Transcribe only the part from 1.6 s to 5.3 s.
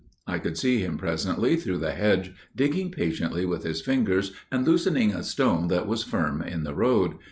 the hedge digging patiently with his fingers and loosening a